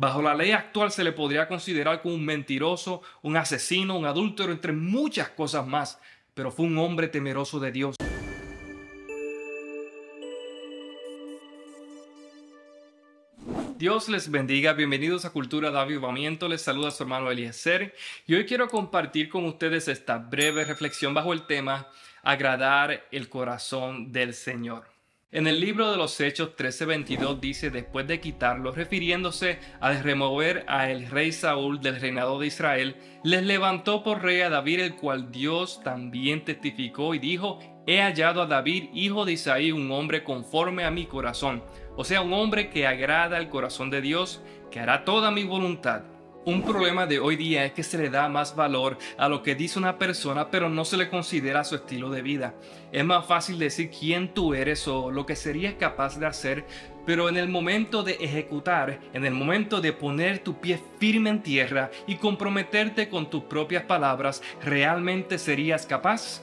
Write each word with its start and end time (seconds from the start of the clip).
Bajo 0.00 0.22
la 0.22 0.34
ley 0.34 0.52
actual 0.52 0.90
se 0.90 1.04
le 1.04 1.12
podría 1.12 1.46
considerar 1.46 2.00
como 2.00 2.14
un 2.14 2.24
mentiroso, 2.24 3.02
un 3.20 3.36
asesino, 3.36 3.98
un 3.98 4.06
adúltero, 4.06 4.50
entre 4.50 4.72
muchas 4.72 5.28
cosas 5.28 5.66
más, 5.66 6.00
pero 6.32 6.50
fue 6.50 6.64
un 6.64 6.78
hombre 6.78 7.08
temeroso 7.08 7.60
de 7.60 7.70
Dios. 7.70 7.96
Dios 13.76 14.08
les 14.08 14.30
bendiga, 14.30 14.72
bienvenidos 14.72 15.26
a 15.26 15.32
Cultura 15.32 15.70
de 15.70 15.78
Avivamiento, 15.78 16.48
les 16.48 16.62
saluda 16.62 16.90
su 16.90 17.02
hermano 17.02 17.30
Eliezer 17.30 17.94
y 18.26 18.36
hoy 18.36 18.46
quiero 18.46 18.68
compartir 18.68 19.28
con 19.28 19.44
ustedes 19.44 19.86
esta 19.86 20.16
breve 20.16 20.64
reflexión 20.64 21.12
bajo 21.12 21.34
el 21.34 21.46
tema 21.46 21.88
Agradar 22.22 23.06
el 23.10 23.28
corazón 23.28 24.12
del 24.12 24.32
Señor. 24.32 24.99
En 25.32 25.46
el 25.46 25.60
libro 25.60 25.92
de 25.92 25.96
los 25.96 26.20
Hechos 26.20 26.56
13:22 26.56 27.38
dice, 27.38 27.70
después 27.70 28.04
de 28.08 28.18
quitarlo, 28.18 28.72
refiriéndose 28.72 29.60
a 29.80 29.92
remover 29.92 30.64
a 30.66 30.90
el 30.90 31.08
rey 31.08 31.30
Saúl 31.30 31.80
del 31.80 32.00
reinado 32.00 32.40
de 32.40 32.48
Israel, 32.48 32.96
les 33.22 33.44
levantó 33.44 34.02
por 34.02 34.24
rey 34.24 34.40
a 34.40 34.50
David, 34.50 34.80
el 34.80 34.96
cual 34.96 35.30
Dios 35.30 35.82
también 35.84 36.44
testificó 36.44 37.14
y 37.14 37.20
dijo, 37.20 37.60
he 37.86 38.00
hallado 38.02 38.42
a 38.42 38.46
David, 38.46 38.88
hijo 38.92 39.24
de 39.24 39.34
Isaí, 39.34 39.70
un 39.70 39.92
hombre 39.92 40.24
conforme 40.24 40.82
a 40.82 40.90
mi 40.90 41.06
corazón, 41.06 41.62
o 41.94 42.02
sea, 42.02 42.22
un 42.22 42.32
hombre 42.32 42.68
que 42.68 42.88
agrada 42.88 43.38
el 43.38 43.48
corazón 43.48 43.88
de 43.88 44.00
Dios, 44.00 44.42
que 44.72 44.80
hará 44.80 45.04
toda 45.04 45.30
mi 45.30 45.44
voluntad. 45.44 46.02
Un 46.46 46.62
problema 46.62 47.06
de 47.06 47.18
hoy 47.18 47.36
día 47.36 47.66
es 47.66 47.72
que 47.72 47.82
se 47.82 47.98
le 47.98 48.08
da 48.08 48.26
más 48.30 48.56
valor 48.56 48.96
a 49.18 49.28
lo 49.28 49.42
que 49.42 49.54
dice 49.54 49.78
una 49.78 49.98
persona, 49.98 50.50
pero 50.50 50.70
no 50.70 50.86
se 50.86 50.96
le 50.96 51.10
considera 51.10 51.64
su 51.64 51.74
estilo 51.74 52.08
de 52.08 52.22
vida. 52.22 52.54
Es 52.92 53.04
más 53.04 53.26
fácil 53.26 53.58
decir 53.58 53.90
quién 53.90 54.32
tú 54.32 54.54
eres 54.54 54.88
o 54.88 55.10
lo 55.10 55.26
que 55.26 55.36
serías 55.36 55.74
capaz 55.74 56.18
de 56.18 56.24
hacer, 56.24 56.64
pero 57.04 57.28
en 57.28 57.36
el 57.36 57.48
momento 57.50 58.02
de 58.02 58.12
ejecutar, 58.12 59.00
en 59.12 59.26
el 59.26 59.34
momento 59.34 59.82
de 59.82 59.92
poner 59.92 60.38
tu 60.38 60.58
pie 60.58 60.80
firme 60.98 61.28
en 61.28 61.42
tierra 61.42 61.90
y 62.06 62.16
comprometerte 62.16 63.10
con 63.10 63.28
tus 63.28 63.44
propias 63.44 63.84
palabras, 63.84 64.42
¿realmente 64.62 65.36
serías 65.36 65.84
capaz? 65.84 66.40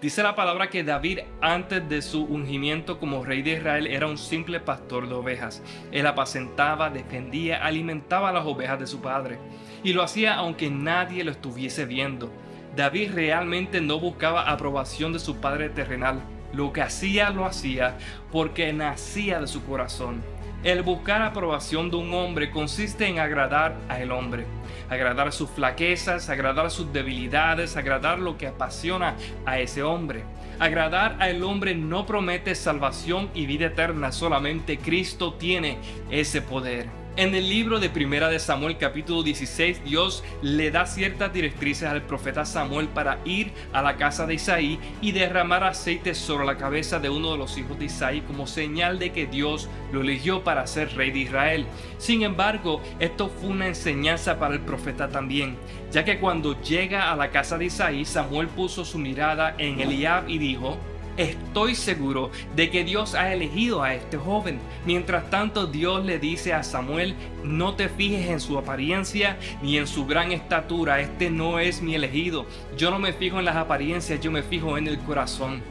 Dice 0.00 0.22
la 0.22 0.34
palabra 0.34 0.68
que 0.68 0.84
David 0.84 1.20
antes 1.40 1.88
de 1.88 2.02
su 2.02 2.24
ungimiento 2.24 2.98
como 2.98 3.24
rey 3.24 3.42
de 3.42 3.52
Israel 3.52 3.86
era 3.86 4.06
un 4.06 4.18
simple 4.18 4.60
pastor 4.60 5.08
de 5.08 5.14
ovejas. 5.14 5.62
Él 5.92 6.06
apacentaba, 6.06 6.90
defendía, 6.90 7.64
alimentaba 7.64 8.32
las 8.32 8.46
ovejas 8.46 8.78
de 8.80 8.86
su 8.86 9.00
padre. 9.00 9.38
Y 9.82 9.92
lo 9.92 10.02
hacía 10.02 10.34
aunque 10.34 10.70
nadie 10.70 11.24
lo 11.24 11.30
estuviese 11.30 11.84
viendo. 11.86 12.30
David 12.76 13.12
realmente 13.14 13.80
no 13.80 14.00
buscaba 14.00 14.50
aprobación 14.50 15.12
de 15.12 15.18
su 15.18 15.36
padre 15.36 15.68
terrenal. 15.68 16.20
Lo 16.52 16.72
que 16.72 16.82
hacía 16.82 17.30
lo 17.30 17.46
hacía 17.46 17.96
porque 18.30 18.72
nacía 18.72 19.40
de 19.40 19.46
su 19.46 19.64
corazón. 19.64 20.22
El 20.64 20.80
buscar 20.80 21.20
aprobación 21.20 21.90
de 21.90 21.96
un 21.96 22.14
hombre 22.14 22.50
consiste 22.50 23.06
en 23.06 23.18
agradar 23.18 23.76
al 23.86 24.10
hombre, 24.10 24.46
agradar 24.88 25.30
sus 25.30 25.50
flaquezas, 25.50 26.30
agradar 26.30 26.70
sus 26.70 26.90
debilidades, 26.90 27.76
agradar 27.76 28.18
lo 28.18 28.38
que 28.38 28.46
apasiona 28.46 29.14
a 29.44 29.58
ese 29.58 29.82
hombre. 29.82 30.24
Agradar 30.58 31.18
al 31.20 31.42
hombre 31.42 31.74
no 31.74 32.06
promete 32.06 32.54
salvación 32.54 33.28
y 33.34 33.44
vida 33.44 33.66
eterna, 33.66 34.10
solamente 34.10 34.78
Cristo 34.78 35.34
tiene 35.34 35.76
ese 36.10 36.40
poder. 36.40 37.03
En 37.16 37.32
el 37.32 37.48
libro 37.48 37.78
de 37.78 37.90
Primera 37.90 38.28
de 38.28 38.40
Samuel 38.40 38.76
capítulo 38.76 39.22
16, 39.22 39.84
Dios 39.84 40.24
le 40.42 40.72
da 40.72 40.84
ciertas 40.84 41.32
directrices 41.32 41.88
al 41.88 42.02
profeta 42.02 42.44
Samuel 42.44 42.88
para 42.88 43.20
ir 43.24 43.52
a 43.72 43.82
la 43.82 43.96
casa 43.96 44.26
de 44.26 44.34
Isaí 44.34 44.80
y 45.00 45.12
derramar 45.12 45.62
aceite 45.62 46.16
sobre 46.16 46.44
la 46.44 46.56
cabeza 46.56 46.98
de 46.98 47.10
uno 47.10 47.30
de 47.30 47.38
los 47.38 47.56
hijos 47.56 47.78
de 47.78 47.84
Isaí 47.84 48.22
como 48.22 48.48
señal 48.48 48.98
de 48.98 49.12
que 49.12 49.28
Dios 49.28 49.68
lo 49.92 50.00
eligió 50.00 50.42
para 50.42 50.66
ser 50.66 50.92
rey 50.96 51.12
de 51.12 51.20
Israel. 51.20 51.66
Sin 51.98 52.24
embargo, 52.24 52.82
esto 52.98 53.28
fue 53.28 53.50
una 53.50 53.68
enseñanza 53.68 54.40
para 54.40 54.54
el 54.54 54.62
profeta 54.62 55.08
también, 55.08 55.56
ya 55.92 56.04
que 56.04 56.18
cuando 56.18 56.60
llega 56.62 57.12
a 57.12 57.16
la 57.16 57.30
casa 57.30 57.56
de 57.58 57.66
Isaí, 57.66 58.04
Samuel 58.04 58.48
puso 58.48 58.84
su 58.84 58.98
mirada 58.98 59.54
en 59.56 59.78
Eliab 59.78 60.28
y 60.28 60.38
dijo, 60.38 60.78
Estoy 61.16 61.76
seguro 61.76 62.30
de 62.56 62.70
que 62.70 62.82
Dios 62.82 63.14
ha 63.14 63.32
elegido 63.32 63.84
a 63.84 63.94
este 63.94 64.16
joven. 64.16 64.58
Mientras 64.84 65.30
tanto, 65.30 65.66
Dios 65.66 66.04
le 66.04 66.18
dice 66.18 66.52
a 66.52 66.64
Samuel, 66.64 67.14
no 67.44 67.74
te 67.74 67.88
fijes 67.88 68.28
en 68.28 68.40
su 68.40 68.58
apariencia 68.58 69.36
ni 69.62 69.78
en 69.78 69.86
su 69.86 70.06
gran 70.06 70.32
estatura, 70.32 71.00
este 71.00 71.30
no 71.30 71.60
es 71.60 71.82
mi 71.82 71.94
elegido. 71.94 72.46
Yo 72.76 72.90
no 72.90 72.98
me 72.98 73.12
fijo 73.12 73.38
en 73.38 73.44
las 73.44 73.56
apariencias, 73.56 74.20
yo 74.20 74.32
me 74.32 74.42
fijo 74.42 74.76
en 74.76 74.88
el 74.88 74.98
corazón. 74.98 75.62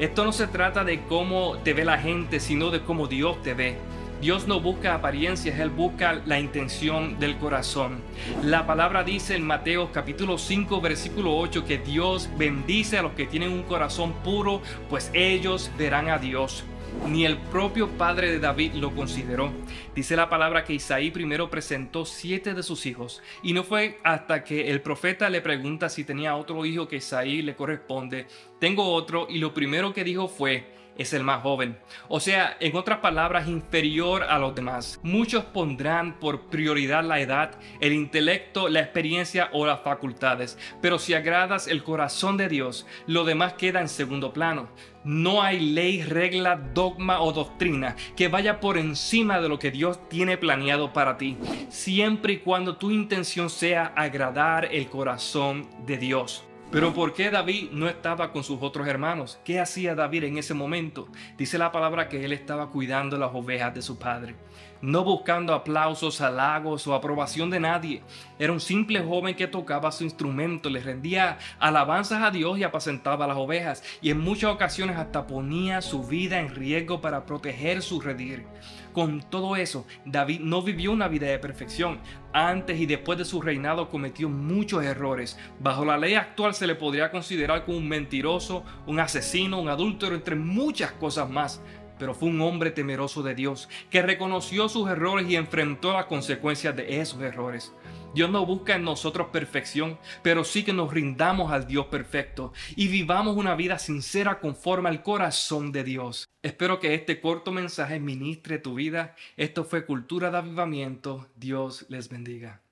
Esto 0.00 0.24
no 0.24 0.32
se 0.32 0.48
trata 0.48 0.82
de 0.82 1.02
cómo 1.02 1.58
te 1.58 1.74
ve 1.74 1.84
la 1.84 1.98
gente, 1.98 2.40
sino 2.40 2.70
de 2.70 2.80
cómo 2.80 3.06
Dios 3.06 3.40
te 3.42 3.54
ve. 3.54 3.76
Dios 4.20 4.48
no 4.48 4.60
busca 4.60 4.94
apariencias, 4.94 5.60
Él 5.60 5.70
busca 5.70 6.20
la 6.26 6.40
intención 6.40 7.20
del 7.20 7.36
corazón. 7.36 8.00
La 8.42 8.66
palabra 8.66 9.04
dice 9.04 9.36
en 9.36 9.44
Mateo 9.44 9.92
capítulo 9.92 10.38
5 10.38 10.80
versículo 10.80 11.36
8 11.36 11.64
que 11.64 11.78
Dios 11.78 12.28
bendice 12.36 12.98
a 12.98 13.02
los 13.02 13.12
que 13.12 13.26
tienen 13.26 13.52
un 13.52 13.62
corazón 13.62 14.12
puro, 14.24 14.60
pues 14.90 15.12
ellos 15.14 15.70
verán 15.78 16.08
a 16.08 16.18
Dios. 16.18 16.64
Ni 17.06 17.24
el 17.24 17.36
propio 17.36 17.90
padre 17.90 18.32
de 18.32 18.40
David 18.40 18.72
lo 18.72 18.92
consideró. 18.92 19.52
Dice 19.94 20.16
la 20.16 20.28
palabra 20.28 20.64
que 20.64 20.72
Isaí 20.72 21.12
primero 21.12 21.48
presentó 21.48 22.04
siete 22.04 22.54
de 22.54 22.64
sus 22.64 22.86
hijos 22.86 23.22
y 23.44 23.52
no 23.52 23.62
fue 23.62 24.00
hasta 24.02 24.42
que 24.42 24.68
el 24.70 24.80
profeta 24.80 25.30
le 25.30 25.40
pregunta 25.40 25.88
si 25.90 26.02
tenía 26.02 26.34
otro 26.34 26.64
hijo 26.66 26.88
que 26.88 26.96
Isaí 26.96 27.40
le 27.42 27.54
corresponde. 27.54 28.26
Tengo 28.58 28.92
otro 28.92 29.28
y 29.30 29.38
lo 29.38 29.54
primero 29.54 29.94
que 29.94 30.02
dijo 30.02 30.26
fue, 30.26 30.66
es 30.98 31.12
el 31.12 31.22
más 31.22 31.42
joven. 31.42 31.78
O 32.08 32.20
sea, 32.20 32.56
en 32.60 32.76
otras 32.76 32.98
palabras, 32.98 33.48
inferior 33.48 34.24
a 34.24 34.38
los 34.38 34.54
demás. 34.54 35.00
Muchos 35.02 35.44
pondrán 35.44 36.18
por 36.18 36.48
prioridad 36.48 37.04
la 37.04 37.20
edad, 37.20 37.52
el 37.80 37.92
intelecto, 37.92 38.68
la 38.68 38.80
experiencia 38.80 39.48
o 39.52 39.64
las 39.64 39.80
facultades. 39.80 40.58
Pero 40.82 40.98
si 40.98 41.14
agradas 41.14 41.68
el 41.68 41.82
corazón 41.84 42.36
de 42.36 42.48
Dios, 42.48 42.86
lo 43.06 43.24
demás 43.24 43.54
queda 43.54 43.80
en 43.80 43.88
segundo 43.88 44.32
plano. 44.32 44.68
No 45.04 45.42
hay 45.42 45.60
ley, 45.60 46.02
regla, 46.02 46.56
dogma 46.56 47.22
o 47.22 47.32
doctrina 47.32 47.96
que 48.16 48.28
vaya 48.28 48.60
por 48.60 48.76
encima 48.76 49.40
de 49.40 49.48
lo 49.48 49.58
que 49.58 49.70
Dios 49.70 50.00
tiene 50.08 50.36
planeado 50.36 50.92
para 50.92 51.16
ti, 51.16 51.38
siempre 51.68 52.34
y 52.34 52.38
cuando 52.38 52.76
tu 52.76 52.90
intención 52.90 53.48
sea 53.48 53.92
agradar 53.96 54.68
el 54.72 54.88
corazón 54.88 55.68
de 55.86 55.98
Dios. 55.98 56.47
Pero 56.70 56.92
¿por 56.92 57.14
qué 57.14 57.30
David 57.30 57.70
no 57.72 57.88
estaba 57.88 58.30
con 58.30 58.44
sus 58.44 58.58
otros 58.60 58.86
hermanos? 58.86 59.40
¿Qué 59.42 59.58
hacía 59.58 59.94
David 59.94 60.24
en 60.24 60.36
ese 60.36 60.52
momento? 60.52 61.08
Dice 61.38 61.56
la 61.56 61.72
palabra 61.72 62.10
que 62.10 62.22
él 62.22 62.32
estaba 62.34 62.68
cuidando 62.68 63.16
las 63.16 63.30
ovejas 63.32 63.74
de 63.74 63.80
su 63.80 63.98
padre, 63.98 64.34
no 64.82 65.02
buscando 65.02 65.54
aplausos, 65.54 66.20
halagos 66.20 66.86
o 66.86 66.94
aprobación 66.94 67.48
de 67.48 67.58
nadie. 67.58 68.02
Era 68.38 68.52
un 68.52 68.60
simple 68.60 69.00
joven 69.00 69.34
que 69.34 69.46
tocaba 69.46 69.90
su 69.90 70.04
instrumento, 70.04 70.68
le 70.68 70.80
rendía 70.80 71.38
alabanzas 71.58 72.22
a 72.22 72.30
Dios 72.30 72.58
y 72.58 72.64
apacentaba 72.64 73.26
las 73.26 73.38
ovejas, 73.38 73.82
y 74.02 74.10
en 74.10 74.20
muchas 74.20 74.50
ocasiones 74.50 74.98
hasta 74.98 75.26
ponía 75.26 75.80
su 75.80 76.04
vida 76.04 76.38
en 76.38 76.54
riesgo 76.54 77.00
para 77.00 77.24
proteger 77.24 77.80
su 77.80 77.98
redir. 77.98 78.44
Con 78.92 79.20
todo 79.20 79.56
eso, 79.56 79.86
David 80.04 80.40
no 80.40 80.62
vivió 80.62 80.92
una 80.92 81.08
vida 81.08 81.26
de 81.26 81.38
perfección. 81.38 81.98
Antes 82.32 82.80
y 82.80 82.86
después 82.86 83.18
de 83.18 83.24
su 83.24 83.40
reinado 83.40 83.88
cometió 83.88 84.28
muchos 84.28 84.84
errores. 84.84 85.38
Bajo 85.60 85.84
la 85.84 85.98
ley 85.98 86.14
actual 86.14 86.54
se 86.54 86.66
le 86.66 86.74
podría 86.74 87.10
considerar 87.10 87.64
como 87.64 87.78
un 87.78 87.88
mentiroso, 87.88 88.64
un 88.86 89.00
asesino, 89.00 89.60
un 89.60 89.68
adúltero, 89.68 90.14
entre 90.14 90.34
muchas 90.36 90.92
cosas 90.92 91.28
más 91.28 91.60
pero 91.98 92.14
fue 92.14 92.28
un 92.28 92.40
hombre 92.40 92.70
temeroso 92.70 93.22
de 93.22 93.34
Dios, 93.34 93.68
que 93.90 94.02
reconoció 94.02 94.68
sus 94.68 94.88
errores 94.88 95.28
y 95.28 95.36
enfrentó 95.36 95.92
las 95.92 96.06
consecuencias 96.06 96.76
de 96.76 97.00
esos 97.00 97.20
errores. 97.20 97.72
Dios 98.14 98.30
no 98.30 98.46
busca 98.46 98.74
en 98.74 98.84
nosotros 98.84 99.28
perfección, 99.28 99.98
pero 100.22 100.44
sí 100.44 100.64
que 100.64 100.72
nos 100.72 100.92
rindamos 100.92 101.52
al 101.52 101.66
Dios 101.66 101.86
perfecto 101.86 102.52
y 102.74 102.88
vivamos 102.88 103.36
una 103.36 103.54
vida 103.54 103.78
sincera 103.78 104.40
conforme 104.40 104.88
al 104.88 105.02
corazón 105.02 105.72
de 105.72 105.84
Dios. 105.84 106.28
Espero 106.42 106.80
que 106.80 106.94
este 106.94 107.20
corto 107.20 107.52
mensaje 107.52 108.00
ministre 108.00 108.58
tu 108.58 108.74
vida. 108.74 109.14
Esto 109.36 109.64
fue 109.64 109.84
Cultura 109.84 110.30
de 110.30 110.38
Avivamiento. 110.38 111.28
Dios 111.36 111.86
les 111.88 112.08
bendiga. 112.08 112.62